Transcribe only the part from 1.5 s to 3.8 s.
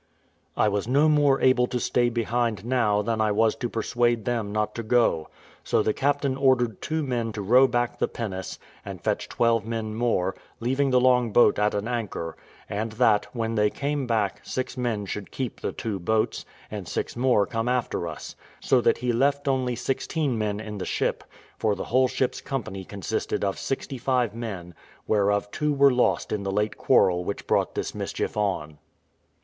to stay behind now than I was to